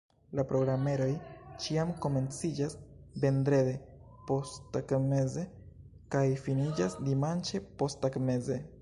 [0.37, 1.09] La programeroj
[1.65, 2.73] ĉiam komenciĝas
[3.25, 3.75] vendrede
[4.33, 5.47] posttagmeze
[6.17, 8.63] kaj finiĝas dimanĉe posttagmeze.